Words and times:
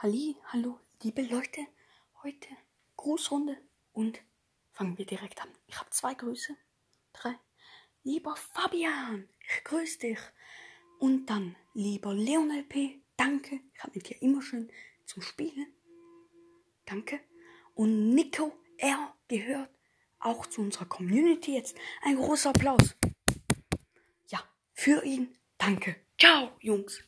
Halli, 0.00 0.36
hallo, 0.52 0.78
liebe 1.02 1.22
Leute. 1.22 1.66
Heute 2.22 2.46
Grußrunde 2.96 3.56
und 3.90 4.20
fangen 4.70 4.96
wir 4.96 5.04
direkt 5.04 5.42
an. 5.42 5.48
Ich 5.66 5.76
habe 5.76 5.90
zwei 5.90 6.14
Grüße. 6.14 6.54
Drei. 7.12 7.34
Lieber 8.04 8.36
Fabian, 8.36 9.28
ich 9.40 9.64
grüße 9.64 9.98
dich. 9.98 10.20
Und 11.00 11.26
dann, 11.26 11.56
lieber 11.74 12.14
Leonel 12.14 12.62
P., 12.62 13.02
danke. 13.16 13.58
Ich 13.74 13.82
habe 13.82 13.94
mit 13.96 14.08
dir 14.08 14.22
immer 14.22 14.40
schön 14.40 14.70
zum 15.04 15.20
Spielen. 15.20 15.66
Danke. 16.84 17.18
Und 17.74 18.10
Nico 18.10 18.52
R. 18.76 19.16
gehört 19.26 19.70
auch 20.20 20.46
zu 20.46 20.60
unserer 20.60 20.86
Community 20.86 21.56
jetzt. 21.56 21.76
Ein 22.02 22.14
großer 22.14 22.50
Applaus. 22.50 22.94
Ja, 24.28 24.48
für 24.74 25.04
ihn. 25.04 25.36
Danke. 25.58 25.96
Ciao, 26.16 26.52
Jungs. 26.60 27.07